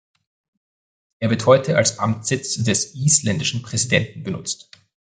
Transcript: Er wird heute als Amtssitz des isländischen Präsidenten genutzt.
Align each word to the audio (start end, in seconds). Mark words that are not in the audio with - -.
Er 1.19 1.29
wird 1.29 1.45
heute 1.45 1.77
als 1.77 1.99
Amtssitz 1.99 2.63
des 2.63 2.95
isländischen 2.95 3.61
Präsidenten 3.61 4.23
genutzt. 4.23 4.71